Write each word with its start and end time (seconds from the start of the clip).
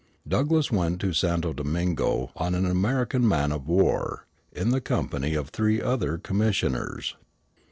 Douglass 0.27 0.71
went 0.71 0.99
to 1.01 1.13
Santo 1.13 1.53
Domingo 1.53 2.31
on 2.35 2.55
an 2.55 2.65
American 2.65 3.27
man 3.27 3.51
of 3.51 3.67
war, 3.67 4.25
in 4.51 4.71
the 4.71 4.81
company 4.81 5.35
of 5.35 5.49
three 5.49 5.79
other 5.79 6.17
commissioners. 6.17 7.15